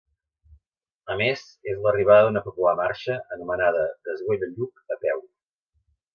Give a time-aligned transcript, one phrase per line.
[1.15, 1.43] A més,
[1.73, 5.23] és l'arribada d'una popular marxa anomenada Des Güell a Lluc a peu.